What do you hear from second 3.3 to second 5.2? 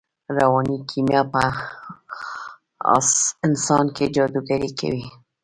انسان کې جادوګري کوي